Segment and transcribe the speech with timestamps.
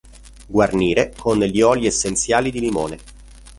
[0.47, 2.97] Guarnire con gli oli essenziali di limone.